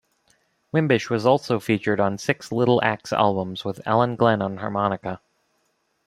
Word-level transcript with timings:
Wimbish 0.73 1.11
was 1.11 1.27
also 1.27 1.59
featured 1.59 1.99
on 1.99 2.17
six 2.17 2.51
Little 2.51 2.83
Axe 2.83 3.13
albums 3.13 3.63
with 3.63 3.85
Alan 3.85 4.15
Glen 4.15 4.41
on 4.41 4.57
harmonica. 4.57 5.21